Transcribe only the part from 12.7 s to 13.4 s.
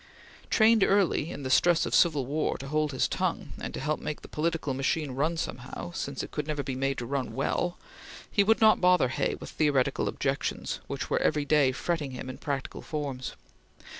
forms.